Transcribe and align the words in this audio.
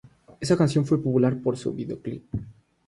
Esa 0.39 0.57
canción 0.57 0.83
fue 0.83 0.97
popular 0.99 1.39
por 1.43 1.57
su 1.57 1.75
videoclip. 1.75 2.23